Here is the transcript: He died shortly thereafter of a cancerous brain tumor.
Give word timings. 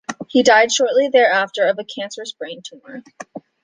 He 0.29 0.41
died 0.41 0.71
shortly 0.71 1.09
thereafter 1.09 1.67
of 1.67 1.77
a 1.77 1.83
cancerous 1.83 2.31
brain 2.33 2.63
tumor. 2.63 3.03